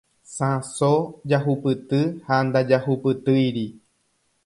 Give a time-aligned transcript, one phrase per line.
[0.35, 0.91] Sãso
[1.29, 3.65] jahupyty ha ndajahupytýiri.